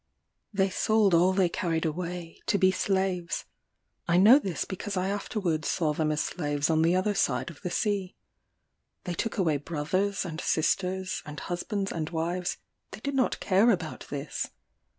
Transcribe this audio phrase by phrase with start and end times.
[0.51, 3.45] They sold all they carried away, to be slaves.
[4.07, 7.61] I know this because I afterwards saw them as slaves on the other side of
[7.61, 8.15] the sea.
[9.03, 12.57] They took away brothers, and sisters, and husbands, and wives;
[12.89, 14.47] they did not care about this.